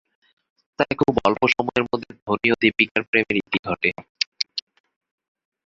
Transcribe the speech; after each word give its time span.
তাই 0.79 0.93
খুব 0.95 1.13
অল্প 1.25 1.41
সময়ের 1.47 1.83
মধ্যে 1.83 2.11
ধোনি 2.21 2.47
ও 2.51 2.55
দীপিকার 2.61 3.01
প্রেমের 3.03 3.37
ইতি 3.37 3.59
ঘটে। 3.67 3.89